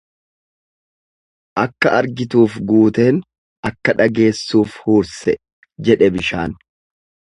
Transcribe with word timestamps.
Akka 1.63 1.91
argituuf 1.97 2.55
guuteen 2.71 3.19
akka 3.71 3.95
dhageessuuf 4.01 4.75
huurse 4.87 5.37
jedhe 5.91 6.11
bishaan. 6.17 6.57